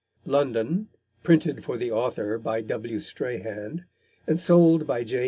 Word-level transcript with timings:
London: 0.25 0.87
Printed 1.21 1.63
for 1.63 1.77
the 1.77 1.91
Author, 1.91 2.39
by 2.39 2.61
W. 2.61 2.99
Strahan; 2.99 3.85
And 4.25 4.39
sold 4.39 4.87
by 4.87 5.03
J. 5.03 5.19